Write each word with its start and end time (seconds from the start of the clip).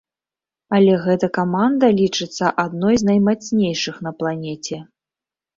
Але 0.77 0.93
гэта 1.03 1.27
каманда 1.37 1.89
лічыцца 1.99 2.45
адной 2.65 2.95
з 3.03 3.11
наймацнейшых 3.11 4.03
на 4.09 4.15
планеце. 4.23 4.83